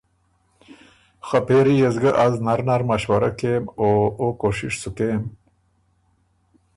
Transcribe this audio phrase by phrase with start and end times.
[1.27, 3.89] خه پېری يې سو ګه از نر نر مشورۀ کېم او
[4.19, 5.23] او کوشش سُو کېم۔